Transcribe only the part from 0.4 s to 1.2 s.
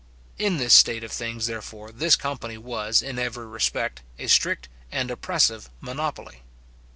this state of